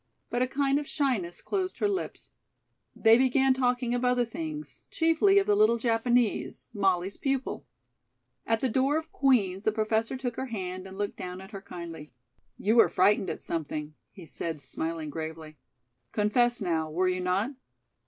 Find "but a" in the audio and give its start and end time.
0.31-0.47